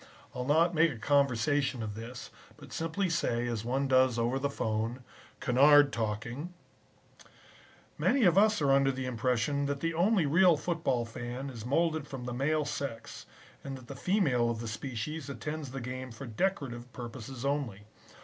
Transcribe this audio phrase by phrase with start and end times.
[0.33, 4.49] I'll not make a conversation of this, but simply say as one does over the
[4.49, 5.03] 'phone,
[5.39, 7.39] "Kennard talking": [Illustration: VIC KENNARD'S
[7.99, 11.67] KICK] "Many of us are under the impression that the only real football fan is
[11.67, 13.27] molded from the male sex
[13.63, 17.85] and that the female of the species attends the game for decorative purposes only.